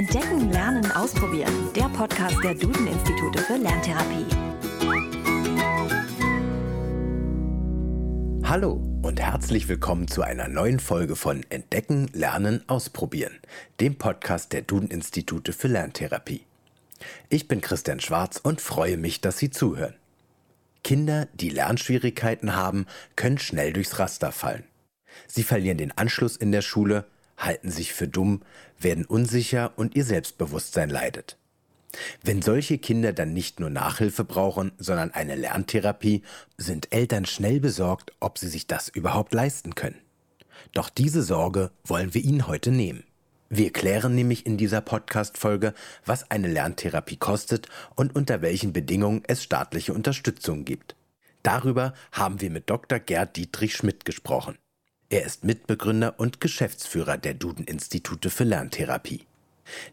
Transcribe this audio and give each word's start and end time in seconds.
Entdecken, 0.00 0.50
Lernen, 0.50 0.90
Ausprobieren. 0.92 1.52
Der 1.76 1.90
Podcast 1.90 2.42
der 2.42 2.54
Duden-Institute 2.54 3.38
für 3.38 3.58
Lerntherapie. 3.58 4.24
Hallo 8.42 8.82
und 9.02 9.20
herzlich 9.20 9.68
willkommen 9.68 10.08
zu 10.08 10.22
einer 10.22 10.48
neuen 10.48 10.80
Folge 10.80 11.16
von 11.16 11.44
Entdecken, 11.50 12.08
Lernen, 12.14 12.66
Ausprobieren, 12.66 13.40
dem 13.78 13.96
Podcast 13.96 14.54
der 14.54 14.62
Duden-Institute 14.62 15.52
für 15.52 15.68
Lerntherapie. 15.68 16.46
Ich 17.28 17.46
bin 17.46 17.60
Christian 17.60 18.00
Schwarz 18.00 18.38
und 18.42 18.62
freue 18.62 18.96
mich, 18.96 19.20
dass 19.20 19.36
Sie 19.36 19.50
zuhören. 19.50 19.96
Kinder, 20.82 21.28
die 21.34 21.50
Lernschwierigkeiten 21.50 22.56
haben, 22.56 22.86
können 23.16 23.36
schnell 23.36 23.74
durchs 23.74 23.98
Raster 23.98 24.32
fallen. 24.32 24.64
Sie 25.26 25.42
verlieren 25.42 25.76
den 25.76 25.92
Anschluss 25.98 26.38
in 26.38 26.52
der 26.52 26.62
Schule, 26.62 27.04
halten 27.40 27.70
sich 27.70 27.92
für 27.92 28.06
dumm, 28.06 28.42
werden 28.78 29.04
unsicher 29.04 29.72
und 29.76 29.96
ihr 29.96 30.04
Selbstbewusstsein 30.04 30.90
leidet. 30.90 31.36
Wenn 32.22 32.40
solche 32.40 32.78
Kinder 32.78 33.12
dann 33.12 33.32
nicht 33.32 33.58
nur 33.58 33.70
Nachhilfe 33.70 34.24
brauchen, 34.24 34.70
sondern 34.78 35.10
eine 35.10 35.34
Lerntherapie, 35.34 36.22
sind 36.56 36.92
Eltern 36.92 37.26
schnell 37.26 37.58
besorgt, 37.58 38.12
ob 38.20 38.38
sie 38.38 38.48
sich 38.48 38.68
das 38.68 38.88
überhaupt 38.88 39.34
leisten 39.34 39.74
können. 39.74 40.00
Doch 40.72 40.88
diese 40.88 41.22
Sorge 41.22 41.72
wollen 41.84 42.14
wir 42.14 42.22
Ihnen 42.22 42.46
heute 42.46 42.70
nehmen. 42.70 43.04
Wir 43.48 43.72
klären 43.72 44.14
nämlich 44.14 44.46
in 44.46 44.56
dieser 44.56 44.80
Podcast-Folge, 44.80 45.74
was 46.04 46.30
eine 46.30 46.46
Lerntherapie 46.46 47.16
kostet 47.16 47.68
und 47.96 48.14
unter 48.14 48.42
welchen 48.42 48.72
Bedingungen 48.72 49.22
es 49.26 49.42
staatliche 49.42 49.92
Unterstützung 49.92 50.64
gibt. 50.64 50.94
Darüber 51.42 51.94
haben 52.12 52.40
wir 52.40 52.50
mit 52.50 52.70
Dr. 52.70 53.00
Gerd 53.00 53.36
Dietrich 53.36 53.74
Schmidt 53.74 54.04
gesprochen. 54.04 54.56
Er 55.12 55.26
ist 55.26 55.42
Mitbegründer 55.42 56.14
und 56.18 56.40
Geschäftsführer 56.40 57.18
der 57.18 57.34
Duden-Institute 57.34 58.30
für 58.30 58.44
Lerntherapie. 58.44 59.26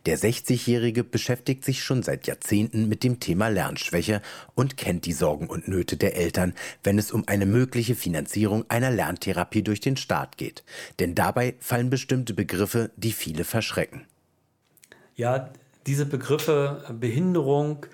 Der 0.06 0.20
60-Jährige 0.20 1.04
beschäftigt 1.04 1.66
sich 1.66 1.84
schon 1.84 2.04
seit 2.04 2.28
Jahrzehnten 2.28 2.88
mit 2.88 3.04
dem 3.04 3.20
Thema 3.20 3.48
Lernschwäche 3.48 4.22
und 4.54 4.78
kennt 4.78 5.06
die 5.06 5.14
Sorgen 5.14 5.48
und 5.48 5.68
Nöte 5.68 5.98
der 5.98 6.16
Eltern, 6.16 6.54
wenn 6.84 7.00
es 7.00 7.12
um 7.12 7.24
eine 7.28 7.48
mögliche 7.48 7.96
Finanzierung 7.96 8.66
einer 8.70 8.92
Lerntherapie 8.92 9.64
durch 9.64 9.80
den 9.80 9.98
Staat 9.98 10.38
geht. 10.38 10.64
Denn 11.00 11.16
dabei 11.16 11.56
fallen 11.60 11.90
bestimmte 11.90 12.36
Begriffe, 12.36 12.92
die 12.96 13.12
viele 13.12 13.44
verschrecken. 13.44 14.06
Ja, 15.16 15.50
diese 15.88 16.06
Begriffe 16.06 16.86
Behinderung, 17.00 17.88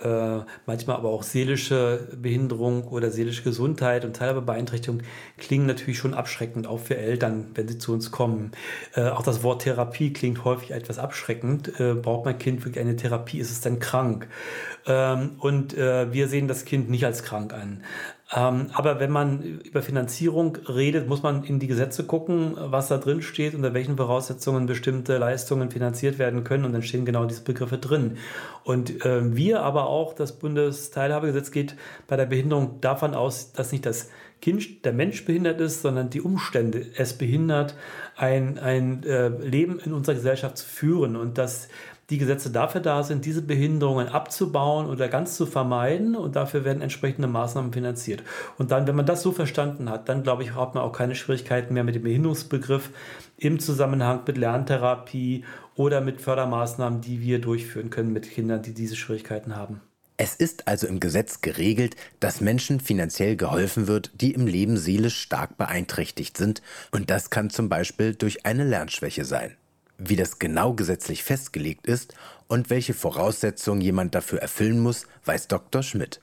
äh, 0.00 0.40
manchmal 0.66 0.96
aber 0.96 1.08
auch 1.08 1.22
seelische 1.22 2.08
Behinderung 2.16 2.84
oder 2.84 3.10
seelische 3.10 3.42
Gesundheit 3.42 4.04
und 4.04 4.14
Teilhabebeeinträchtigung 4.16 5.02
klingen 5.38 5.66
natürlich 5.66 5.98
schon 5.98 6.14
abschreckend, 6.14 6.66
auch 6.66 6.78
für 6.78 6.96
Eltern, 6.96 7.50
wenn 7.54 7.66
sie 7.66 7.78
zu 7.78 7.92
uns 7.92 8.10
kommen. 8.10 8.52
Äh, 8.94 9.08
auch 9.08 9.22
das 9.22 9.42
Wort 9.42 9.62
Therapie 9.62 10.12
klingt 10.12 10.44
häufig 10.44 10.70
etwas 10.70 10.98
abschreckend. 10.98 11.80
Äh, 11.80 11.94
braucht 11.94 12.24
mein 12.24 12.38
Kind 12.38 12.64
wirklich 12.64 12.80
eine 12.80 12.96
Therapie? 12.96 13.38
Ist 13.38 13.50
es 13.50 13.60
denn 13.60 13.80
krank? 13.80 14.28
Ähm, 14.86 15.32
und 15.38 15.76
äh, 15.76 16.12
wir 16.12 16.28
sehen 16.28 16.46
das 16.46 16.64
Kind 16.64 16.88
nicht 16.90 17.04
als 17.04 17.24
krank 17.24 17.52
an. 17.52 17.82
Ähm, 18.34 18.66
aber 18.74 19.00
wenn 19.00 19.10
man 19.10 19.42
über 19.42 19.80
Finanzierung 19.80 20.56
redet, 20.68 21.08
muss 21.08 21.22
man 21.22 21.44
in 21.44 21.58
die 21.58 21.66
Gesetze 21.66 22.04
gucken, 22.04 22.56
was 22.56 22.88
da 22.88 22.98
drin 22.98 23.22
steht, 23.22 23.54
unter 23.54 23.72
welchen 23.72 23.96
Voraussetzungen 23.96 24.66
bestimmte 24.66 25.16
Leistungen 25.16 25.70
finanziert 25.70 26.18
werden 26.18 26.44
können. 26.44 26.66
Und 26.66 26.72
dann 26.74 26.82
stehen 26.82 27.06
genau 27.06 27.24
diese 27.24 27.42
Begriffe 27.42 27.78
drin. 27.78 28.18
Und 28.64 29.04
äh, 29.04 29.34
wir 29.34 29.62
aber 29.62 29.86
auch, 29.86 30.12
das 30.12 30.38
Bundesteilhabegesetz 30.38 31.50
geht 31.50 31.74
bei 32.06 32.16
der 32.16 32.26
Behinderung 32.26 32.82
davon 32.82 33.14
aus, 33.14 33.52
dass 33.52 33.72
nicht 33.72 33.86
das 33.86 34.10
Kind, 34.42 34.84
der 34.84 34.92
Mensch 34.92 35.24
behindert 35.24 35.60
ist, 35.60 35.82
sondern 35.82 36.10
die 36.10 36.20
Umstände 36.20 36.86
es 36.96 37.14
behindert, 37.14 37.74
ein, 38.14 38.58
ein 38.58 39.02
äh, 39.04 39.28
Leben 39.28 39.80
in 39.80 39.92
unserer 39.92 40.14
Gesellschaft 40.14 40.58
zu 40.58 40.66
führen. 40.66 41.16
Und 41.16 41.38
dass 41.38 41.68
die 42.10 42.18
Gesetze 42.18 42.50
dafür 42.50 42.80
da 42.80 43.02
sind, 43.02 43.26
diese 43.26 43.42
Behinderungen 43.42 44.08
abzubauen 44.08 44.86
oder 44.86 45.08
ganz 45.08 45.36
zu 45.36 45.44
vermeiden 45.44 46.16
und 46.16 46.36
dafür 46.36 46.64
werden 46.64 46.82
entsprechende 46.82 47.28
Maßnahmen 47.28 47.72
finanziert. 47.72 48.22
Und 48.56 48.70
dann, 48.70 48.86
wenn 48.86 48.96
man 48.96 49.04
das 49.04 49.22
so 49.22 49.32
verstanden 49.32 49.90
hat, 49.90 50.08
dann 50.08 50.22
glaube 50.22 50.42
ich, 50.42 50.54
hat 50.54 50.74
man 50.74 50.84
auch 50.84 50.92
keine 50.92 51.14
Schwierigkeiten 51.14 51.74
mehr 51.74 51.84
mit 51.84 51.94
dem 51.94 52.04
Behinderungsbegriff 52.04 52.90
im 53.36 53.58
Zusammenhang 53.58 54.22
mit 54.26 54.38
Lerntherapie 54.38 55.44
oder 55.74 56.00
mit 56.00 56.22
Fördermaßnahmen, 56.22 57.02
die 57.02 57.20
wir 57.20 57.40
durchführen 57.40 57.90
können 57.90 58.12
mit 58.12 58.30
Kindern, 58.30 58.62
die 58.62 58.72
diese 58.72 58.96
Schwierigkeiten 58.96 59.54
haben. 59.54 59.82
Es 60.16 60.34
ist 60.34 60.66
also 60.66 60.88
im 60.88 60.98
Gesetz 60.98 61.42
geregelt, 61.42 61.94
dass 62.18 62.40
Menschen 62.40 62.80
finanziell 62.80 63.36
geholfen 63.36 63.86
wird, 63.86 64.10
die 64.20 64.32
im 64.32 64.48
Leben 64.48 64.76
seelisch 64.76 65.20
stark 65.20 65.56
beeinträchtigt 65.58 66.36
sind, 66.36 66.60
und 66.90 67.10
das 67.10 67.30
kann 67.30 67.50
zum 67.50 67.68
Beispiel 67.68 68.16
durch 68.16 68.44
eine 68.44 68.64
Lernschwäche 68.64 69.24
sein. 69.24 69.56
Wie 69.98 70.16
das 70.16 70.38
genau 70.38 70.74
gesetzlich 70.74 71.24
festgelegt 71.24 71.86
ist 71.86 72.14
und 72.46 72.70
welche 72.70 72.94
Voraussetzungen 72.94 73.80
jemand 73.80 74.14
dafür 74.14 74.40
erfüllen 74.40 74.78
muss, 74.78 75.06
weiß 75.24 75.48
Dr. 75.48 75.82
Schmidt. 75.82 76.20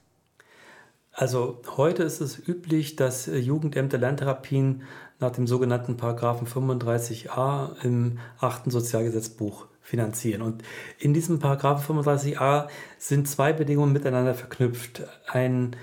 Also 1.11 1.61
heute 1.77 2.03
ist 2.03 2.19
es 2.19 2.37
üblich, 2.45 2.95
dass 2.95 3.27
äh, 3.27 3.37
Jugendämter 3.37 3.97
Lerntherapien 3.97 4.83
nach 5.19 5.31
dem 5.31 5.47
sogenannten 5.47 5.95
Paragraphen 5.95 6.45
35a 6.45 7.81
im 7.83 8.19
achten 8.39 8.69
Sozialgesetzbuch 8.69 9.67
finanzieren. 9.81 10.41
Und 10.41 10.63
in 10.97 11.13
diesem 11.13 11.39
Paragraphen 11.39 11.99
35a 11.99 12.67
sind 12.97 13.29
zwei 13.29 13.53
Bedingungen 13.53 13.93
miteinander 13.93 14.35
verknüpft. 14.35 15.03
Ein 15.27 15.75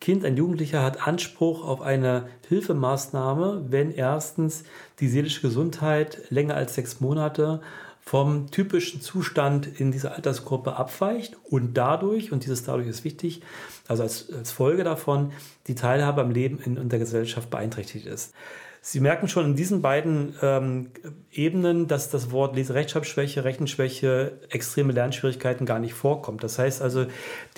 Kind, 0.00 0.24
ein 0.24 0.36
Jugendlicher 0.36 0.82
hat 0.82 1.06
Anspruch 1.06 1.62
auf 1.62 1.82
eine 1.82 2.28
Hilfemaßnahme, 2.48 3.66
wenn 3.68 3.92
erstens 3.92 4.64
die 4.98 5.08
seelische 5.08 5.42
Gesundheit 5.42 6.22
länger 6.30 6.54
als 6.54 6.74
sechs 6.74 7.00
Monate 7.00 7.60
vom 8.00 8.50
typischen 8.50 9.02
Zustand 9.02 9.66
in 9.78 9.92
dieser 9.92 10.14
Altersgruppe 10.14 10.76
abweicht 10.76 11.36
und 11.44 11.74
dadurch, 11.74 12.32
und 12.32 12.44
dieses 12.44 12.64
dadurch 12.64 12.88
ist 12.88 13.04
wichtig, 13.04 13.42
also 13.88 14.02
als, 14.02 14.32
als 14.32 14.50
Folge 14.50 14.84
davon, 14.84 15.32
die 15.66 15.74
Teilhabe 15.74 16.22
am 16.22 16.30
Leben 16.30 16.58
in, 16.58 16.78
in 16.78 16.88
der 16.88 16.98
Gesellschaft 16.98 17.50
beeinträchtigt 17.50 18.06
ist. 18.06 18.32
Sie 18.82 19.00
merken 19.00 19.28
schon 19.28 19.44
in 19.44 19.56
diesen 19.56 19.82
beiden 19.82 20.34
ähm, 20.40 20.90
Ebenen, 21.30 21.86
dass 21.86 22.08
das 22.08 22.30
Wort 22.30 22.56
Leserechtschreibschwäche, 22.56 23.44
Rechenschwäche, 23.44 24.40
extreme 24.48 24.94
Lernschwierigkeiten 24.94 25.66
gar 25.66 25.78
nicht 25.78 25.92
vorkommt. 25.92 26.42
Das 26.42 26.58
heißt 26.58 26.80
also, 26.80 27.06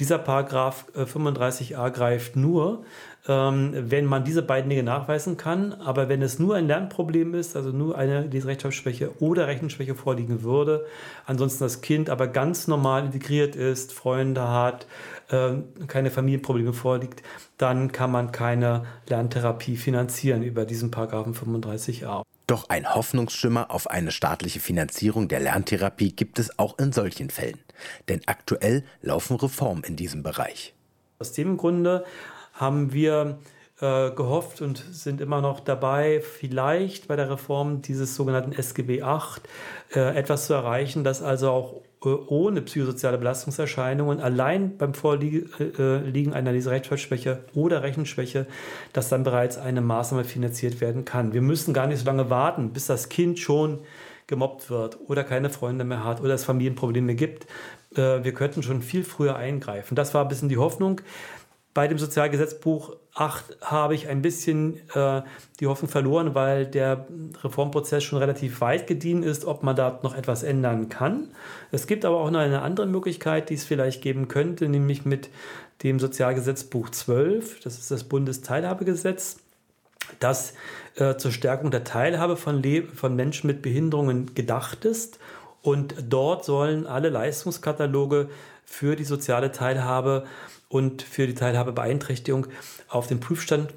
dieser 0.00 0.18
Paragraph 0.18 0.86
äh, 0.96 1.02
35a 1.02 1.90
greift 1.90 2.34
nur, 2.34 2.84
ähm, 3.28 3.72
wenn 3.74 4.04
man 4.04 4.24
diese 4.24 4.42
beiden 4.42 4.68
Dinge 4.68 4.82
nachweisen 4.82 5.36
kann. 5.36 5.72
Aber 5.74 6.08
wenn 6.08 6.22
es 6.22 6.38
nur 6.38 6.56
ein 6.56 6.66
Lernproblem 6.66 7.34
ist, 7.34 7.56
also 7.56 7.70
nur 7.70 7.96
eine 7.96 8.22
Leserechtschreibschwäche 8.22 9.20
oder 9.20 9.46
Rechenschwäche 9.46 9.94
vorliegen 9.94 10.42
würde, 10.42 10.86
ansonsten 11.26 11.64
das 11.64 11.80
Kind 11.82 12.10
aber 12.10 12.26
ganz 12.26 12.66
normal 12.66 13.04
integriert 13.04 13.54
ist, 13.54 13.92
Freunde 13.92 14.48
hat, 14.48 14.86
äh, 15.30 15.52
keine 15.86 16.10
Familienprobleme 16.10 16.72
vorliegt, 16.72 17.22
dann 17.58 17.92
kann 17.92 18.10
man 18.10 18.32
keine 18.32 18.84
Lerntherapie 19.08 19.76
finanzieren 19.76 20.42
über 20.42 20.64
diesen 20.64 20.90
Paragraphen 20.90 21.34
35a. 21.34 22.22
Doch 22.48 22.68
ein 22.68 22.92
Hoffnungsschimmer 22.92 23.70
auf 23.70 23.88
eine 23.88 24.10
staatliche 24.10 24.58
Finanzierung 24.58 25.28
der 25.28 25.40
Lerntherapie 25.40 26.12
gibt 26.12 26.40
es 26.40 26.58
auch 26.58 26.76
in 26.78 26.92
solchen 26.92 27.30
Fällen. 27.30 27.60
Denn 28.08 28.20
aktuell 28.26 28.84
laufen 29.00 29.36
Reformen 29.36 29.84
in 29.84 29.94
diesem 29.94 30.24
Bereich. 30.24 30.74
Aus 31.20 31.32
dem 31.32 31.56
Grunde 31.56 32.04
haben 32.52 32.92
wir 32.92 33.38
äh, 33.80 34.10
gehofft 34.12 34.62
und 34.62 34.78
sind 34.78 35.20
immer 35.20 35.40
noch 35.40 35.60
dabei, 35.60 36.20
vielleicht 36.20 37.08
bei 37.08 37.16
der 37.16 37.30
Reform 37.30 37.82
dieses 37.82 38.14
sogenannten 38.14 38.52
SGB 38.52 39.02
VIII 39.02 39.42
äh, 39.94 40.16
etwas 40.16 40.46
zu 40.46 40.54
erreichen, 40.54 41.02
dass 41.04 41.20
also 41.20 41.50
auch 41.50 41.82
äh, 42.04 42.08
ohne 42.08 42.62
psychosoziale 42.62 43.18
Belastungserscheinungen, 43.18 44.20
allein 44.20 44.76
beim 44.76 44.94
Vorliegen 44.94 45.50
äh, 45.58 46.30
einer 46.32 46.52
Leserechtschreibschwäche 46.52 47.44
oder 47.54 47.82
Rechenschwäche, 47.82 48.46
dass 48.92 49.08
dann 49.08 49.24
bereits 49.24 49.58
eine 49.58 49.80
Maßnahme 49.80 50.24
finanziert 50.24 50.80
werden 50.80 51.04
kann. 51.04 51.32
Wir 51.32 51.42
müssen 51.42 51.74
gar 51.74 51.86
nicht 51.86 51.98
so 51.98 52.06
lange 52.06 52.30
warten, 52.30 52.72
bis 52.72 52.86
das 52.86 53.08
Kind 53.08 53.38
schon 53.38 53.81
gemobbt 54.26 54.70
wird 54.70 54.99
oder 55.08 55.25
keine 55.25 55.50
Freunde 55.50 55.84
mehr 55.84 56.04
hat 56.04 56.20
oder 56.20 56.34
es 56.34 56.44
Familienprobleme 56.44 57.14
gibt. 57.14 57.46
Äh, 57.96 58.25
wir 58.25 58.32
könnten 58.32 58.62
schon 58.62 58.82
viel 58.82 59.04
früher 59.04 59.37
eingreifen. 59.37 59.94
Das 59.94 60.14
war 60.14 60.22
ein 60.22 60.28
bisschen 60.28 60.49
die 60.49 60.58
Hoffnung. 60.58 61.00
Bei 61.74 61.88
dem 61.88 61.98
Sozialgesetzbuch 61.98 62.96
8 63.14 63.58
habe 63.62 63.94
ich 63.94 64.08
ein 64.08 64.20
bisschen 64.20 64.76
äh, 64.94 65.22
die 65.58 65.66
Hoffnung 65.66 65.90
verloren, 65.90 66.34
weil 66.34 66.66
der 66.66 67.06
Reformprozess 67.42 68.04
schon 68.04 68.19
relativ 68.19 68.60
weit 68.60 68.86
gediehen 68.86 69.22
ist, 69.22 69.46
ob 69.46 69.62
man 69.62 69.74
da 69.74 69.98
noch 70.02 70.14
etwas 70.14 70.42
ändern 70.42 70.90
kann. 70.90 71.28
Es 71.70 71.86
gibt 71.86 72.04
aber 72.04 72.19
auch 72.19 72.30
noch 72.30 72.40
eine 72.40 72.60
andere 72.60 72.86
Möglichkeit, 72.86 73.48
die 73.48 73.54
es 73.54 73.64
vielleicht 73.64 74.02
geben 74.02 74.28
könnte, 74.28 74.69
nämlich 74.69 75.06
mit 75.06 75.30
dem 75.82 75.98
Sozialgesetzbuch 75.98 76.90
12, 76.90 77.60
das 77.60 77.78
ist 77.78 77.90
das 77.90 78.04
Bundesteilhabegesetz, 78.04 79.38
das 80.20 80.52
äh, 80.96 81.16
zur 81.16 81.32
Stärkung 81.32 81.70
der 81.70 81.84
Teilhabe 81.84 82.36
von, 82.36 82.62
Le 82.62 82.82
von 82.82 83.16
Menschen 83.16 83.46
mit 83.46 83.62
Behinderungen 83.62 84.34
gedacht 84.34 84.84
ist. 84.84 85.18
Und 85.62 85.94
dort 86.08 86.44
sollen 86.44 86.86
alle 86.86 87.08
Leistungskataloge 87.08 88.28
für 88.64 88.96
die 88.96 89.04
soziale 89.04 89.52
Teilhabe 89.52 90.25
und 90.72 91.02
für 91.02 91.26
die 91.26 91.34
Teilhabebeeinträchtigung 91.34 92.46
auf 92.88 93.06
den 93.06 93.20
Prüfstand 93.20 93.74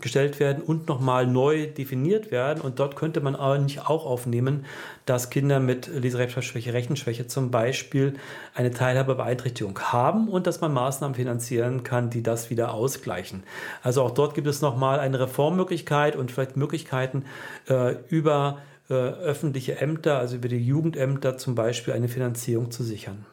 gestellt 0.00 0.40
werden 0.40 0.62
und 0.64 0.88
nochmal 0.88 1.24
neu 1.24 1.68
definiert 1.68 2.32
werden. 2.32 2.60
Und 2.60 2.80
dort 2.80 2.96
könnte 2.96 3.20
man 3.20 3.36
eigentlich 3.36 3.80
auch 3.80 4.04
aufnehmen, 4.04 4.66
dass 5.06 5.30
Kinder 5.30 5.60
mit 5.60 5.86
Leserechtschreibschwäche, 5.86 6.72
Rechenschwäche 6.72 7.28
zum 7.28 7.52
Beispiel 7.52 8.14
eine 8.54 8.72
Teilhabebeeinträchtigung 8.72 9.78
haben 9.78 10.28
und 10.28 10.48
dass 10.48 10.60
man 10.60 10.72
Maßnahmen 10.72 11.14
finanzieren 11.14 11.84
kann, 11.84 12.10
die 12.10 12.24
das 12.24 12.50
wieder 12.50 12.74
ausgleichen. 12.74 13.44
Also 13.84 14.02
auch 14.02 14.10
dort 14.10 14.34
gibt 14.34 14.48
es 14.48 14.60
nochmal 14.62 14.98
eine 14.98 15.20
Reformmöglichkeit 15.20 16.16
und 16.16 16.32
vielleicht 16.32 16.56
Möglichkeiten 16.56 17.24
äh, 17.68 17.94
über 18.08 18.58
äh, 18.90 18.94
öffentliche 18.94 19.80
Ämter, 19.80 20.18
also 20.18 20.34
über 20.34 20.48
die 20.48 20.58
Jugendämter 20.58 21.38
zum 21.38 21.54
Beispiel, 21.54 21.94
eine 21.94 22.08
Finanzierung 22.08 22.72
zu 22.72 22.82
sichern. 22.82 23.24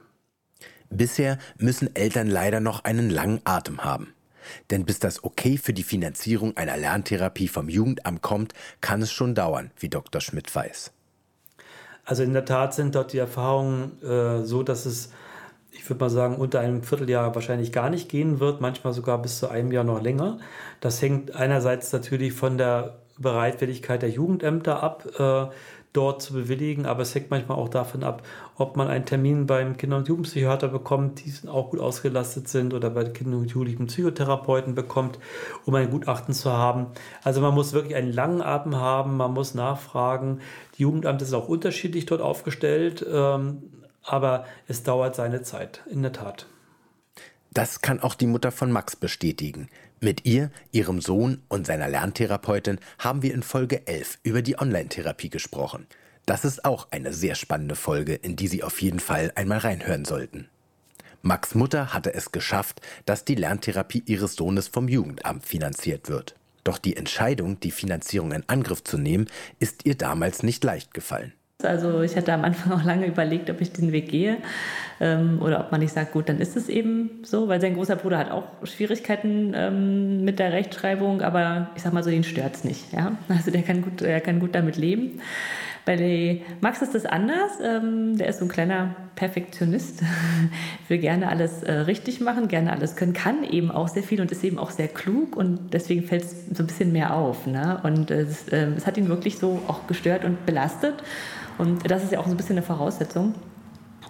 Bisher 0.89 1.37
müssen 1.57 1.95
Eltern 1.95 2.27
leider 2.27 2.59
noch 2.59 2.83
einen 2.83 3.09
langen 3.09 3.41
Atem 3.43 3.83
haben. 3.83 4.13
Denn 4.71 4.85
bis 4.85 4.99
das 4.99 5.23
Okay 5.23 5.57
für 5.57 5.73
die 5.73 5.83
Finanzierung 5.83 6.57
einer 6.57 6.77
Lerntherapie 6.77 7.47
vom 7.47 7.69
Jugendamt 7.69 8.21
kommt, 8.21 8.53
kann 8.81 9.01
es 9.01 9.11
schon 9.11 9.35
dauern, 9.35 9.71
wie 9.77 9.89
Dr. 9.89 10.21
Schmidt 10.21 10.53
weiß. 10.53 10.91
Also 12.05 12.23
in 12.23 12.33
der 12.33 12.45
Tat 12.45 12.73
sind 12.73 12.95
dort 12.95 13.13
die 13.13 13.19
Erfahrungen 13.19 14.01
äh, 14.01 14.43
so, 14.43 14.63
dass 14.63 14.87
es, 14.87 15.11
ich 15.71 15.87
würde 15.87 16.05
mal 16.05 16.09
sagen, 16.09 16.37
unter 16.37 16.59
einem 16.59 16.81
Vierteljahr 16.81 17.35
wahrscheinlich 17.35 17.71
gar 17.71 17.91
nicht 17.91 18.09
gehen 18.09 18.39
wird, 18.39 18.61
manchmal 18.61 18.93
sogar 18.93 19.21
bis 19.21 19.37
zu 19.37 19.49
einem 19.49 19.71
Jahr 19.71 19.83
noch 19.83 20.01
länger. 20.01 20.39
Das 20.79 21.01
hängt 21.01 21.35
einerseits 21.35 21.93
natürlich 21.93 22.33
von 22.33 22.57
der 22.57 22.97
Bereitwilligkeit 23.19 24.01
der 24.01 24.09
Jugendämter 24.09 24.81
ab. 24.81 25.05
Äh, 25.19 25.53
dort 25.99 26.21
zu 26.21 26.31
bewilligen, 26.31 26.85
aber 26.85 27.01
es 27.01 27.13
hängt 27.13 27.29
manchmal 27.29 27.57
auch 27.57 27.67
davon 27.67 28.03
ab, 28.03 28.23
ob 28.55 28.77
man 28.77 28.87
einen 28.87 29.05
Termin 29.05 29.47
beim 29.47 29.75
Kinder- 29.75 29.97
und 29.97 30.07
Jugendpsychiater 30.07 30.69
bekommt, 30.69 31.25
die 31.25 31.49
auch 31.49 31.71
gut 31.71 31.81
ausgelastet 31.81 32.47
sind, 32.47 32.73
oder 32.73 32.89
bei 32.89 33.03
Kinder- 33.03 33.37
und 33.37 33.51
Jugendlichen 33.51 33.87
Psychotherapeuten 33.87 34.75
bekommt, 34.75 35.19
um 35.65 35.75
ein 35.75 35.89
Gutachten 35.89 36.33
zu 36.33 36.53
haben. 36.53 36.87
Also 37.21 37.41
man 37.41 37.53
muss 37.53 37.73
wirklich 37.73 37.95
einen 37.95 38.13
langen 38.13 38.41
Atem 38.41 38.77
haben, 38.77 39.17
man 39.17 39.33
muss 39.33 39.55
nachfragen. 39.55 40.39
Die 40.77 40.83
Jugendamt 40.83 41.21
ist 41.21 41.33
auch 41.33 41.49
unterschiedlich 41.49 42.05
dort 42.05 42.21
aufgestellt, 42.21 43.05
ähm, 43.11 43.63
aber 44.01 44.45
es 44.69 44.83
dauert 44.83 45.15
seine 45.15 45.41
Zeit, 45.41 45.81
in 45.91 46.01
der 46.01 46.13
Tat. 46.13 46.47
Das 47.51 47.81
kann 47.81 47.99
auch 47.99 48.15
die 48.15 48.27
Mutter 48.27 48.51
von 48.51 48.71
Max 48.71 48.95
bestätigen. 48.95 49.67
Mit 50.01 50.25
ihr, 50.25 50.49
ihrem 50.71 51.01
Sohn 51.01 51.41
und 51.49 51.67
seiner 51.67 51.89
Lerntherapeutin 51.89 52.79
haben 52.99 53.21
wir 53.21 53.33
in 53.33 53.43
Folge 53.43 53.85
11 53.85 54.19
über 54.23 54.41
die 54.41 54.57
Online-Therapie 54.57 55.29
gesprochen. 55.29 55.87
Das 56.25 56.45
ist 56.45 56.63
auch 56.63 56.87
eine 56.91 57.11
sehr 57.11 57.35
spannende 57.35 57.75
Folge, 57.75 58.15
in 58.15 58.37
die 58.37 58.47
Sie 58.47 58.63
auf 58.63 58.81
jeden 58.81 59.01
Fall 59.01 59.33
einmal 59.35 59.57
reinhören 59.57 60.05
sollten. 60.05 60.47
Max 61.21 61.53
Mutter 61.53 61.93
hatte 61.93 62.13
es 62.13 62.31
geschafft, 62.31 62.79
dass 63.05 63.25
die 63.25 63.35
Lerntherapie 63.35 64.03
ihres 64.05 64.35
Sohnes 64.35 64.69
vom 64.69 64.87
Jugendamt 64.87 65.45
finanziert 65.45 66.07
wird. 66.07 66.35
Doch 66.63 66.77
die 66.77 66.95
Entscheidung, 66.95 67.59
die 67.59 67.71
Finanzierung 67.71 68.31
in 68.31 68.47
Angriff 68.47 68.83
zu 68.83 68.97
nehmen, 68.97 69.27
ist 69.59 69.85
ihr 69.85 69.95
damals 69.95 70.43
nicht 70.43 70.63
leicht 70.63 70.93
gefallen. 70.93 71.33
Also 71.61 72.03
ich 72.03 72.15
hatte 72.15 72.31
am 72.31 72.45
Anfang 72.45 72.71
auch 72.79 72.85
lange 72.85 73.05
überlegt, 73.05 73.49
ob 73.49 73.59
ich 73.59 73.73
den 73.73 73.91
Weg 73.91 74.07
gehe 74.07 74.37
ähm, 75.01 75.41
oder 75.41 75.59
ob 75.59 75.71
man 75.71 75.81
nicht 75.81 75.93
sagt, 75.93 76.13
gut, 76.13 76.29
dann 76.29 76.39
ist 76.39 76.55
es 76.55 76.69
eben 76.69 77.19
so, 77.23 77.49
weil 77.49 77.59
sein 77.59 77.75
großer 77.75 77.97
Bruder 77.97 78.17
hat 78.17 78.31
auch 78.31 78.45
Schwierigkeiten 78.63 79.51
ähm, 79.53 80.23
mit 80.23 80.39
der 80.39 80.53
Rechtschreibung, 80.53 81.21
aber 81.21 81.69
ich 81.75 81.81
sag 81.81 81.91
mal 81.91 82.03
so, 82.03 82.09
ihn 82.09 82.23
stört 82.23 82.55
es 82.55 82.63
nicht. 82.63 82.93
Ja? 82.93 83.17
Also 83.27 83.51
der 83.51 83.63
kann 83.63 83.81
gut, 83.81 84.01
er 84.01 84.21
kann 84.21 84.39
gut 84.39 84.55
damit 84.55 84.77
leben. 84.77 85.19
Bei 85.89 86.41
Max 86.61 86.83
ist 86.83 86.93
das 86.93 87.07
anders. 87.07 87.53
Ähm, 87.63 88.15
der 88.15 88.27
ist 88.27 88.37
so 88.37 88.45
ein 88.45 88.47
kleiner 88.47 88.95
Perfektionist, 89.15 90.03
will 90.87 90.99
gerne 90.99 91.27
alles 91.29 91.63
äh, 91.63 91.71
richtig 91.71 92.21
machen, 92.21 92.47
gerne 92.47 92.71
alles 92.71 92.95
können, 92.95 93.13
kann 93.13 93.43
eben 93.43 93.71
auch 93.71 93.87
sehr 93.87 94.03
viel 94.03 94.21
und 94.21 94.31
ist 94.31 94.43
eben 94.43 94.59
auch 94.59 94.69
sehr 94.69 94.87
klug 94.87 95.35
und 95.35 95.73
deswegen 95.73 96.03
fällt 96.03 96.25
es 96.25 96.45
so 96.55 96.61
ein 96.61 96.67
bisschen 96.67 96.91
mehr 96.91 97.15
auf. 97.15 97.47
Ne? 97.47 97.79
Und 97.81 98.11
es, 98.11 98.47
äh, 98.49 98.67
es 98.77 98.85
hat 98.85 98.97
ihn 98.97 99.09
wirklich 99.09 99.39
so 99.39 99.63
auch 99.67 99.87
gestört 99.87 100.25
und 100.25 100.45
belastet. 100.45 100.93
Und 101.57 101.89
das 101.89 102.03
ist 102.03 102.11
ja 102.11 102.19
auch 102.19 102.25
so 102.25 102.31
ein 102.31 102.37
bisschen 102.37 102.57
eine 102.57 102.65
Voraussetzung. 102.67 103.33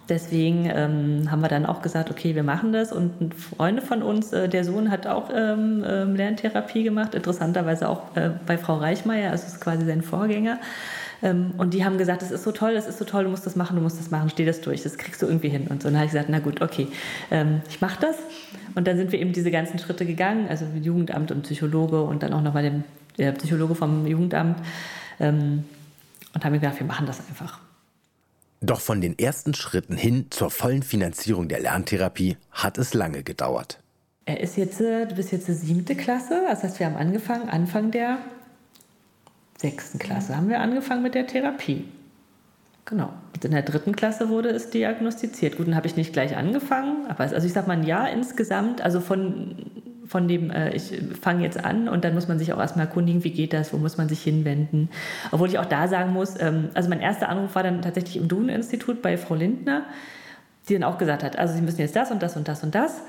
Deswegen 0.10 0.70
ähm, 0.70 1.32
haben 1.32 1.40
wir 1.40 1.48
dann 1.48 1.66
auch 1.66 1.82
gesagt, 1.82 2.12
okay, 2.12 2.36
wir 2.36 2.44
machen 2.44 2.74
das. 2.74 2.92
Und 2.92 3.34
Freunde 3.34 3.82
von 3.82 4.04
uns, 4.04 4.34
äh, 4.34 4.50
der 4.50 4.66
Sohn 4.66 4.92
hat 4.92 5.08
auch 5.08 5.30
ähm, 5.34 5.86
ähm, 5.88 6.18
Lerntherapie 6.18 6.84
gemacht, 6.84 7.16
interessanterweise 7.16 7.88
auch 7.88 8.18
äh, 8.18 8.32
bei 8.46 8.58
Frau 8.58 8.76
Reichmeier, 8.76 9.32
also 9.32 9.48
ist 9.48 9.62
quasi 9.62 9.86
sein 9.86 10.02
Vorgänger. 10.02 10.60
Ähm, 11.22 11.54
und 11.58 11.74
die 11.74 11.84
haben 11.84 11.98
gesagt, 11.98 12.22
das 12.22 12.32
ist 12.32 12.44
so 12.44 12.52
toll, 12.52 12.74
das 12.74 12.88
ist 12.88 12.98
so 12.98 13.06
toll, 13.06 13.26
du 13.26 13.30
musst 13.30 13.46
das 13.46 13.56
machen, 13.56 13.76
du 13.76 13.82
musst 13.82 14.00
das 14.00 14.12
machen, 14.12 14.30
steh 14.30 14.46
das 14.46 14.62
durch, 14.62 14.84
das 14.84 14.98
kriegst 14.98 15.22
du 15.22 15.26
irgendwie 15.26 15.50
hin. 15.50 15.68
Und 15.68 15.82
so, 15.82 15.88
und 15.88 15.94
dann 15.94 15.98
habe 15.98 16.06
ich 16.06 16.12
gesagt, 16.12 16.30
na 16.30 16.40
gut, 16.40 16.62
okay, 16.62 16.88
ähm, 17.32 17.62
ich 17.70 17.82
mache 17.82 18.00
das. 18.02 18.16
Und 18.76 18.88
dann 18.88 18.98
sind 18.98 19.12
wir 19.12 19.20
eben 19.20 19.34
diese 19.34 19.52
ganzen 19.52 19.80
Schritte 19.80 20.06
gegangen, 20.06 20.48
also 20.48 20.66
Jugendamt 20.82 21.32
und 21.32 21.44
Psychologe 21.44 22.04
und 22.04 22.24
dann 22.24 22.34
auch 22.34 22.42
noch 22.42 22.54
bei 22.54 22.62
dem 22.62 22.84
der 23.18 23.34
Psychologe 23.34 23.76
vom 23.76 24.08
Jugendamt. 24.08 24.60
Ähm, 25.20 25.66
und 26.34 26.46
haben 26.46 26.54
gesagt, 26.54 26.80
wir 26.80 26.88
machen 26.88 27.06
das 27.06 27.20
einfach. 27.28 27.60
Doch 28.62 28.82
von 28.82 29.02
den 29.02 29.18
ersten 29.18 29.54
Schritten 29.54 29.96
hin 29.96 30.28
zur 30.30 30.50
vollen 30.52 30.84
Finanzierung 30.84 31.48
der 31.48 31.60
Lerntherapie 31.60 32.38
hat 32.52 32.78
es 32.78 32.94
lange 32.94 33.24
gedauert. 33.24 33.80
Er 34.26 34.42
ist 34.42 34.58
jetzt, 34.58 34.82
äh, 34.82 35.08
du 35.08 35.16
bist 35.16 35.32
jetzt 35.32 35.48
die 35.48 35.54
siebte 35.54 35.96
Klasse, 35.96 36.44
das 36.48 36.64
heißt, 36.64 36.80
wir 36.80 36.86
haben 36.86 36.98
angefangen, 36.98 37.50
Anfang 37.50 37.92
der 37.92 38.20
sechsten 39.60 40.00
Klasse 40.00 40.36
haben 40.36 40.50
wir 40.50 40.62
angefangen 40.62 41.04
mit 41.04 41.16
der 41.16 41.28
Therapie. 41.28 41.86
Genau. 42.86 43.14
Und 43.36 43.46
in 43.46 43.52
der 43.52 43.62
dritten 43.62 43.96
Klasse 43.96 44.30
wurde 44.30 44.50
es 44.50 44.70
diagnostiziert. 44.72 45.58
Gut, 45.58 45.68
dann 45.68 45.76
habe 45.76 45.86
ich 45.86 45.96
nicht 45.96 46.14
gleich 46.14 46.36
angefangen, 46.36 47.06
aber 47.08 47.26
also 47.26 47.46
ich 47.46 47.54
sage 47.54 47.68
mal 47.68 47.78
ein 47.78 47.84
Jahr 47.84 48.10
insgesamt, 48.10 48.82
also 48.82 49.00
von 49.00 49.56
von 50.08 50.28
dem, 50.28 50.50
äh, 50.50 50.72
ich 50.76 50.92
fange 51.22 51.44
jetzt 51.44 51.64
an 51.64 51.88
und 51.88 52.04
dann 52.04 52.16
muss 52.16 52.28
man 52.28 52.40
sich 52.40 52.52
auch 52.52 52.58
erstmal 52.58 52.88
erkundigen, 52.88 53.24
wie 53.24 53.30
geht 53.30 53.54
das, 53.54 53.72
wo 53.74 53.78
muss 53.78 53.98
man 53.98 54.10
sich 54.10 54.24
hinwenden. 54.24 54.90
Obwohl 55.32 55.50
ich 55.50 55.60
auch 55.60 55.66
da 55.66 55.88
sagen 55.88 56.14
muss, 56.14 56.34
ähm, 56.42 56.70
also 56.74 56.90
mein 56.90 57.00
erster 57.00 57.30
Anruf 57.30 57.54
war 57.54 57.62
dann 57.62 57.84
tatsächlich 57.84 58.18
im 58.18 58.28
Duden-Institut 58.28 59.04
bei 59.04 59.18
Frau 59.18 59.36
Lindner, 59.36 59.84
die 60.68 60.74
dann 60.74 60.84
auch 60.84 60.98
gesagt 60.98 61.24
hat, 61.24 61.38
also 61.38 61.54
Sie 61.54 61.62
müssen 61.62 61.80
jetzt 61.80 61.96
das 61.96 62.10
und 62.10 62.24
das 62.24 62.36
und 62.36 62.48
das 62.48 62.64
und 62.64 62.74
das. 62.74 63.02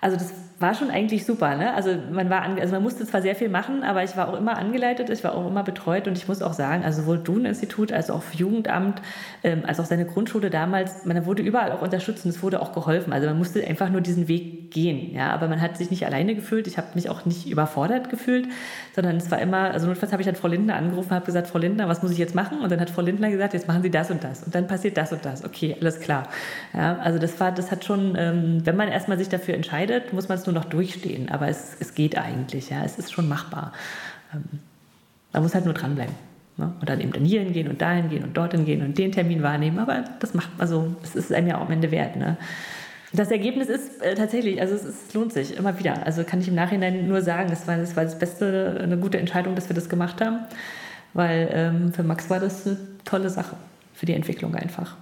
Also 0.00 0.16
das 0.16 0.32
war 0.60 0.74
schon 0.74 0.90
eigentlich 0.90 1.24
super. 1.24 1.56
Ne? 1.56 1.72
Also 1.74 1.90
man 2.12 2.28
war, 2.28 2.42
also 2.42 2.74
man 2.74 2.82
musste 2.82 3.06
zwar 3.06 3.22
sehr 3.22 3.34
viel 3.34 3.48
machen, 3.48 3.82
aber 3.82 4.04
ich 4.04 4.16
war 4.16 4.28
auch 4.28 4.38
immer 4.38 4.58
angeleitet, 4.58 5.08
ich 5.08 5.24
war 5.24 5.34
auch 5.34 5.46
immer 5.46 5.62
betreut 5.62 6.06
und 6.06 6.18
ich 6.18 6.28
muss 6.28 6.42
auch 6.42 6.52
sagen, 6.52 6.84
also 6.84 7.00
sowohl 7.00 7.18
Duden-Institut 7.18 7.92
als 7.92 8.10
auch 8.10 8.22
Jugendamt, 8.34 9.00
ähm, 9.42 9.62
als 9.66 9.80
auch 9.80 9.86
seine 9.86 10.04
Grundschule 10.04 10.50
damals, 10.50 11.06
man 11.06 11.24
wurde 11.24 11.42
überall 11.42 11.72
auch 11.72 11.80
unterstützt 11.80 12.26
und 12.26 12.30
es 12.30 12.42
wurde 12.42 12.60
auch 12.60 12.72
geholfen. 12.72 13.12
Also 13.12 13.26
man 13.26 13.38
musste 13.38 13.66
einfach 13.66 13.88
nur 13.88 14.02
diesen 14.02 14.28
Weg 14.28 14.70
gehen. 14.70 15.14
Ja, 15.14 15.30
aber 15.30 15.48
man 15.48 15.62
hat 15.62 15.78
sich 15.78 15.90
nicht 15.90 16.04
alleine 16.04 16.34
gefühlt. 16.34 16.66
Ich 16.66 16.76
habe 16.76 16.88
mich 16.94 17.08
auch 17.08 17.24
nicht 17.24 17.48
überfordert 17.48 18.10
gefühlt, 18.10 18.46
sondern 18.94 19.16
es 19.16 19.30
war 19.30 19.40
immer, 19.40 19.70
also 19.72 19.86
notfalls 19.86 20.12
habe 20.12 20.22
ich 20.22 20.26
dann 20.26 20.36
Frau 20.36 20.48
Lindner 20.48 20.76
angerufen, 20.76 21.10
habe 21.10 21.24
gesagt, 21.24 21.48
Frau 21.48 21.58
Lindner, 21.58 21.88
was 21.88 22.02
muss 22.02 22.12
ich 22.12 22.18
jetzt 22.18 22.34
machen? 22.34 22.60
Und 22.60 22.70
dann 22.70 22.80
hat 22.80 22.90
Frau 22.90 23.02
Lindner 23.02 23.30
gesagt, 23.30 23.54
jetzt 23.54 23.66
machen 23.66 23.82
Sie 23.82 23.90
das 23.90 24.10
und 24.10 24.22
das 24.22 24.42
und 24.42 24.54
dann 24.54 24.66
passiert 24.66 24.98
das 24.98 25.12
und 25.12 25.24
das. 25.24 25.42
Okay, 25.42 25.74
alles 25.80 26.00
klar. 26.00 26.28
Ja, 26.74 26.98
also 26.98 27.18
das 27.18 27.40
war, 27.40 27.50
das 27.50 27.70
hat 27.70 27.84
schon, 27.84 28.14
ähm, 28.18 28.60
wenn 28.64 28.76
man 28.76 28.88
erstmal 28.88 29.18
sich 29.18 29.30
dafür 29.30 29.54
entscheidet, 29.54 29.89
muss 30.12 30.28
man 30.28 30.38
es 30.38 30.46
nur 30.46 30.54
noch 30.54 30.64
durchstehen 30.64 31.30
aber 31.30 31.48
es, 31.48 31.76
es 31.80 31.94
geht 31.94 32.18
eigentlich, 32.18 32.70
ja, 32.70 32.84
es 32.84 32.98
ist 32.98 33.12
schon 33.12 33.28
machbar. 33.28 33.72
Ähm, 34.34 34.44
man 35.32 35.42
muss 35.42 35.54
halt 35.54 35.64
nur 35.64 35.74
dranbleiben. 35.74 36.14
Ne? 36.56 36.72
Und 36.80 36.88
dann 36.88 37.00
eben 37.00 37.12
dann 37.12 37.24
hier 37.24 37.40
hingehen 37.40 37.68
und 37.68 37.80
dahin 37.80 38.08
gehen 38.10 38.24
und 38.24 38.36
dorthin 38.36 38.64
gehen 38.64 38.82
und 38.82 38.98
den 38.98 39.12
Termin 39.12 39.42
wahrnehmen, 39.42 39.78
aber 39.78 40.04
das 40.18 40.34
macht, 40.34 40.50
also 40.58 40.94
es 41.02 41.14
ist 41.14 41.32
einem 41.32 41.48
ja 41.48 41.58
auch 41.58 41.66
am 41.66 41.72
Ende 41.72 41.90
wert. 41.90 42.16
Ne? 42.16 42.36
Das 43.12 43.30
Ergebnis 43.30 43.68
ist 43.68 44.02
äh, 44.02 44.14
tatsächlich, 44.14 44.60
also 44.60 44.74
es, 44.74 44.84
es, 44.84 45.14
lohnt 45.14 45.32
sich 45.32 45.56
immer 45.56 45.78
wieder. 45.78 46.06
Also 46.06 46.22
kann 46.24 46.40
ich 46.40 46.48
im 46.48 46.54
Nachhinein 46.54 47.08
nur 47.08 47.22
sagen, 47.22 47.50
es 47.52 47.66
war, 47.66 47.76
das 47.76 47.96
war 47.96 48.04
das 48.04 48.18
Beste, 48.18 48.78
eine 48.82 48.98
gute 48.98 49.18
Entscheidung, 49.18 49.54
dass 49.54 49.68
wir 49.68 49.74
das 49.74 49.88
gemacht 49.88 50.20
haben, 50.20 50.40
weil 51.12 51.48
ähm, 51.52 51.92
für 51.92 52.02
Max 52.02 52.30
war 52.30 52.38
das 52.38 52.66
eine 52.66 52.78
tolle 53.04 53.30
Sache, 53.30 53.56
für 53.94 54.06
die 54.06 54.14
Entwicklung 54.14 54.54
einfach. 54.54 54.96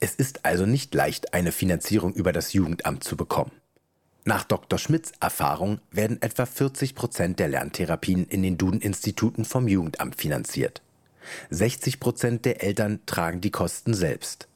Es 0.00 0.14
ist 0.14 0.44
also 0.44 0.66
nicht 0.66 0.94
leicht, 0.94 1.32
eine 1.32 1.52
Finanzierung 1.52 2.14
über 2.14 2.32
das 2.32 2.52
Jugendamt 2.52 3.04
zu 3.04 3.16
bekommen. 3.16 3.52
Nach 4.28 4.42
Dr. 4.42 4.76
Schmidts 4.76 5.12
Erfahrung 5.20 5.78
werden 5.92 6.20
etwa 6.20 6.46
40 6.46 6.96
Prozent 6.96 7.38
der 7.38 7.46
Lerntherapien 7.46 8.26
in 8.26 8.42
den 8.42 8.58
Duden-Instituten 8.58 9.44
vom 9.44 9.68
Jugendamt 9.68 10.16
finanziert. 10.16 10.82
60 11.50 12.00
Prozent 12.00 12.44
der 12.44 12.60
Eltern 12.60 12.98
tragen 13.06 13.40
die 13.40 13.52
Kosten 13.52 13.94
selbst. 13.94 14.48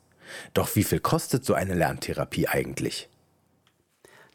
Doch 0.54 0.74
wie 0.74 0.82
viel 0.82 0.98
kostet 0.98 1.44
so 1.44 1.54
eine 1.54 1.74
Lerntherapie 1.74 2.48
eigentlich? 2.48 3.08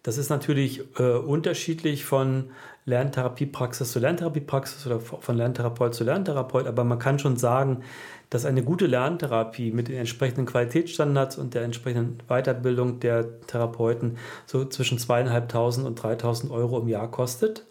Das 0.06 0.20
ist 0.20 0.30
natürlich 0.30 0.84
äh, 1.00 1.14
unterschiedlich 1.14 2.06
von 2.06 2.52
Lerntherapiepraxis 2.86 3.92
zu 3.92 3.98
Lerntherapiepraxis 3.98 4.86
oder 4.86 5.00
von 5.00 5.36
Lerntherapeut 5.36 5.96
zu 5.96 6.04
Lerntherapeut, 6.04 6.68
aber 6.68 6.84
man 6.84 7.00
kann 7.00 7.18
schon 7.18 7.38
sagen, 7.38 7.82
dass 8.30 8.46
eine 8.46 8.62
gute 8.62 8.86
Lerntherapie 8.86 9.72
mit 9.72 9.88
den 9.88 9.98
entsprechenden 9.98 10.46
Qualitätsstandards 10.46 11.40
und 11.40 11.56
der 11.56 11.64
entsprechenden 11.64 12.20
Weiterbildung 12.28 13.00
der 13.00 13.42
Therapeuten 13.48 14.20
so 14.46 14.66
zwischen 14.66 15.00
zweieinhalbtausend 15.00 15.88
und 15.88 16.00
3.000 16.00 16.52
Euro 16.52 16.80
im 16.82 16.88
Jahr 16.88 17.10
kostet. 17.10 17.66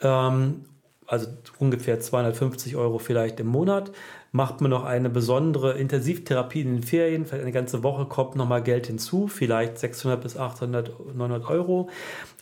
Ähm, 0.00 0.64
also 1.08 1.26
ungefähr 1.58 1.98
250 1.98 2.76
Euro 2.76 2.98
vielleicht 2.98 3.40
im 3.40 3.46
Monat. 3.46 3.90
Macht 4.30 4.60
man 4.60 4.70
noch 4.70 4.84
eine 4.84 5.08
besondere 5.08 5.72
Intensivtherapie 5.72 6.60
in 6.60 6.74
den 6.74 6.82
Ferien, 6.82 7.24
vielleicht 7.24 7.42
eine 7.42 7.52
ganze 7.52 7.82
Woche 7.82 8.04
kommt 8.04 8.36
nochmal 8.36 8.62
Geld 8.62 8.86
hinzu, 8.86 9.26
vielleicht 9.26 9.78
600 9.78 10.20
bis 10.20 10.36
800, 10.36 11.14
900 11.16 11.48
Euro. 11.48 11.88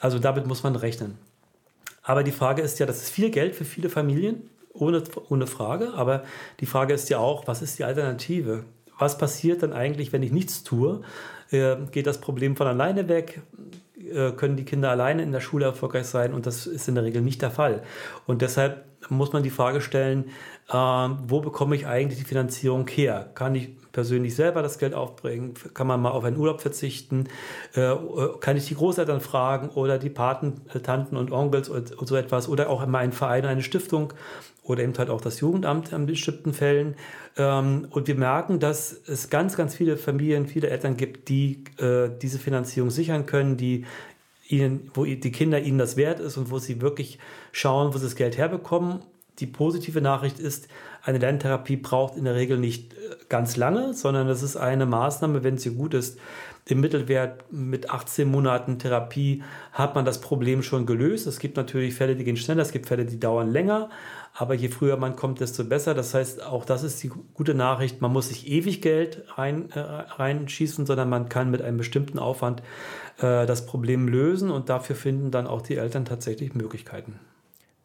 Also 0.00 0.18
damit 0.18 0.48
muss 0.48 0.64
man 0.64 0.74
rechnen. 0.74 1.16
Aber 2.02 2.24
die 2.24 2.32
Frage 2.32 2.60
ist 2.60 2.80
ja, 2.80 2.86
das 2.86 3.02
ist 3.02 3.10
viel 3.10 3.30
Geld 3.30 3.54
für 3.54 3.64
viele 3.64 3.88
Familien, 3.88 4.50
ohne, 4.72 5.02
ohne 5.28 5.46
Frage. 5.46 5.94
Aber 5.94 6.24
die 6.58 6.66
Frage 6.66 6.92
ist 6.92 7.08
ja 7.08 7.18
auch, 7.18 7.46
was 7.46 7.62
ist 7.62 7.78
die 7.78 7.84
Alternative? 7.84 8.64
Was 8.98 9.16
passiert 9.16 9.62
dann 9.62 9.72
eigentlich, 9.72 10.12
wenn 10.12 10.24
ich 10.24 10.32
nichts 10.32 10.64
tue? 10.64 11.02
Äh, 11.50 11.76
geht 11.92 12.08
das 12.08 12.20
Problem 12.20 12.56
von 12.56 12.66
alleine 12.66 13.08
weg? 13.08 13.42
Äh, 14.10 14.32
können 14.32 14.56
die 14.56 14.64
Kinder 14.64 14.90
alleine 14.90 15.22
in 15.22 15.32
der 15.32 15.40
Schule 15.40 15.66
erfolgreich 15.66 16.06
sein? 16.06 16.32
Und 16.32 16.46
das 16.46 16.66
ist 16.66 16.88
in 16.88 16.94
der 16.94 17.04
Regel 17.04 17.22
nicht 17.22 17.42
der 17.42 17.50
Fall. 17.50 17.82
Und 18.26 18.42
deshalb 18.42 18.84
muss 19.08 19.32
man 19.32 19.42
die 19.42 19.50
Frage 19.50 19.80
stellen, 19.80 20.26
äh, 20.68 20.74
wo 20.74 21.40
bekomme 21.40 21.76
ich 21.76 21.86
eigentlich 21.86 22.18
die 22.18 22.24
Finanzierung 22.24 22.88
her? 22.88 23.30
Kann 23.34 23.54
ich 23.54 23.70
persönlich 23.92 24.34
selber 24.34 24.62
das 24.62 24.78
Geld 24.78 24.94
aufbringen? 24.94 25.54
Kann 25.74 25.86
man 25.86 26.00
mal 26.00 26.10
auf 26.10 26.24
einen 26.24 26.36
Urlaub 26.36 26.60
verzichten? 26.60 27.28
Äh, 27.74 27.92
äh 27.92 27.96
kann 28.40 28.56
ich 28.56 28.66
die 28.66 28.74
Großeltern 28.74 29.20
fragen 29.20 29.68
oder 29.70 29.98
die 29.98 30.10
Paten, 30.10 30.62
Tanten 30.82 31.16
und 31.16 31.32
Onkels 31.32 31.68
und, 31.68 31.92
und 31.92 32.06
so 32.06 32.16
etwas? 32.16 32.48
Oder 32.48 32.68
auch 32.68 32.82
immer 32.82 32.98
einen 32.98 33.12
Verein, 33.12 33.44
eine 33.44 33.62
Stiftung 33.62 34.12
oder 34.68 34.82
eben 34.82 34.96
halt 34.98 35.10
auch 35.10 35.20
das 35.20 35.40
Jugendamt 35.40 35.92
in 35.92 36.06
bestimmten 36.06 36.52
Fällen. 36.52 36.96
Ähm, 37.36 37.88
und 37.90 38.06
wir 38.08 38.14
merken, 38.14 38.58
dass 38.58 38.92
es 39.06 39.30
ganz, 39.30 39.56
ganz 39.56 39.74
viele 39.74 39.96
Familien, 39.96 40.46
viele 40.46 40.68
Eltern 40.68 40.96
gibt, 40.96 41.28
die 41.28 41.64
äh, 41.78 42.08
diese 42.20 42.38
Finanzierung 42.38 42.90
sichern 42.90 43.26
können, 43.26 43.56
die 43.56 43.86
ihnen, 44.48 44.90
wo 44.94 45.04
die 45.04 45.32
Kinder 45.32 45.60
ihnen 45.60 45.78
das 45.78 45.96
wert 45.96 46.20
ist 46.20 46.36
und 46.36 46.50
wo 46.50 46.58
sie 46.58 46.80
wirklich 46.80 47.18
schauen, 47.52 47.92
wo 47.94 47.98
sie 47.98 48.04
das 48.04 48.16
Geld 48.16 48.36
herbekommen. 48.36 49.00
Die 49.38 49.46
positive 49.46 50.00
Nachricht 50.00 50.38
ist, 50.38 50.68
eine 51.06 51.18
Lerntherapie 51.18 51.76
braucht 51.76 52.16
in 52.16 52.24
der 52.24 52.34
Regel 52.34 52.58
nicht 52.58 52.92
äh, 52.92 52.96
ganz 53.28 53.56
lange, 53.56 53.94
sondern 53.94 54.28
es 54.28 54.42
ist 54.42 54.56
eine 54.56 54.86
Maßnahme, 54.86 55.44
wenn 55.44 55.56
sie 55.56 55.70
gut 55.74 55.94
ist. 55.94 56.18
Im 56.68 56.80
Mittelwert 56.80 57.44
mit 57.52 57.90
18 57.90 58.28
Monaten 58.28 58.80
Therapie 58.80 59.44
hat 59.70 59.94
man 59.94 60.04
das 60.04 60.20
Problem 60.20 60.64
schon 60.64 60.84
gelöst. 60.84 61.28
Es 61.28 61.38
gibt 61.38 61.56
natürlich 61.56 61.94
Fälle, 61.94 62.16
die 62.16 62.24
gehen 62.24 62.36
schneller, 62.36 62.62
es 62.62 62.72
gibt 62.72 62.86
Fälle, 62.88 63.04
die 63.04 63.20
dauern 63.20 63.52
länger. 63.52 63.88
Aber 64.34 64.54
je 64.54 64.68
früher 64.68 64.96
man 64.96 65.14
kommt, 65.14 65.38
desto 65.38 65.62
besser. 65.62 65.94
Das 65.94 66.12
heißt, 66.12 66.44
auch 66.44 66.64
das 66.64 66.82
ist 66.82 67.00
die 67.04 67.12
gute 67.34 67.54
Nachricht. 67.54 68.00
Man 68.00 68.12
muss 68.12 68.28
sich 68.28 68.48
ewig 68.48 68.82
Geld 68.82 69.22
rein, 69.36 69.70
äh, 69.70 69.78
reinschießen, 69.78 70.86
sondern 70.86 71.08
man 71.08 71.28
kann 71.28 71.52
mit 71.52 71.62
einem 71.62 71.78
bestimmten 71.78 72.18
Aufwand 72.18 72.62
äh, 73.18 73.46
das 73.46 73.64
Problem 73.64 74.08
lösen 74.08 74.50
und 74.50 74.68
dafür 74.68 74.96
finden 74.96 75.30
dann 75.30 75.46
auch 75.46 75.62
die 75.62 75.76
Eltern 75.76 76.04
tatsächlich 76.04 76.52
Möglichkeiten. 76.54 77.20